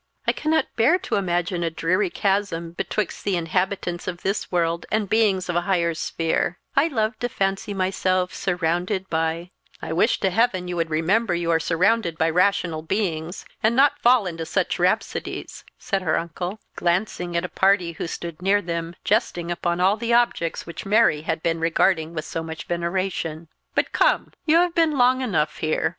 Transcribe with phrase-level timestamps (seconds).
[0.25, 5.07] I cannot bear to imagine a dreary chasm betwixt the inhabitants of this world and
[5.07, 10.31] beings of a higher sphere; I love to fancy myself surrounded by" "I wish to
[10.31, 14.79] heaven you would remember you are surrounded by rational beings, and not fall into such
[14.79, 19.97] rhapsodies," said her uncle, glancing at a party who stood near them, jesting upon all
[19.97, 23.49] the objects which Mary had been regarding with so much veneration.
[23.75, 25.89] "But come, you have been long enough here.